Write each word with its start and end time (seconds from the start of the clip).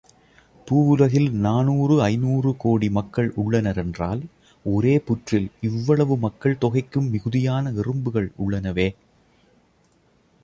பூவுலகில் 0.67 1.27
நானூறு 1.41 1.95
ஐந்நூறுகோடி 2.01 2.89
மக்கள் 2.89 3.29
உள்ளனர் 3.35 3.77
என்றால், 3.77 4.21
ஒரே 4.65 4.99
புற்றில் 4.99 5.47
இவ்வளவு 5.61 6.17
மக்கள் 6.17 6.59
தொகைக்கும் 6.61 7.09
மிகுதியான 7.09 7.71
எறும்புகள் 7.71 8.31
உள்ளனவே! 8.37 8.87